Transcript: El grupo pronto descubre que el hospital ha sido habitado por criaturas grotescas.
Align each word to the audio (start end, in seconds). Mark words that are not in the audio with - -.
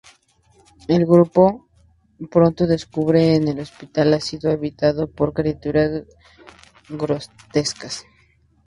El 0.87 1.05
grupo 1.05 1.67
pronto 2.31 2.65
descubre 2.65 3.19
que 3.39 3.51
el 3.51 3.59
hospital 3.59 4.15
ha 4.15 4.19
sido 4.19 4.49
habitado 4.49 5.07
por 5.11 5.31
criaturas 5.31 6.05
grotescas. 6.89 8.07